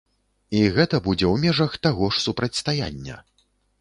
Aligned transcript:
І 0.59 0.61
гэта 0.77 0.99
будзе 1.07 1.27
ў 1.33 1.43
межах 1.43 1.75
таго 1.89 2.09
ж 2.17 2.25
супрацьстаяння. 2.25 3.23